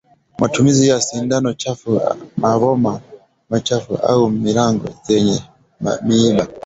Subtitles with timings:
[0.39, 2.01] Matumizi ya sindano chafu
[2.37, 3.01] maboma
[3.49, 5.39] machafu au milango zenye
[6.03, 6.47] miiba